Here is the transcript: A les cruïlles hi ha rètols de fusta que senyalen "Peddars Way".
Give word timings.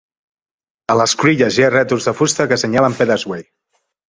A 0.93 0.95
les 1.01 1.13
cruïlles 1.19 1.59
hi 1.61 1.65
ha 1.67 1.71
rètols 1.75 2.09
de 2.11 2.15
fusta 2.23 2.51
que 2.53 2.61
senyalen 2.63 2.99
"Peddars 3.03 3.31
Way". 3.35 3.47